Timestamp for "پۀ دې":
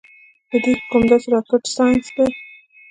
0.49-0.73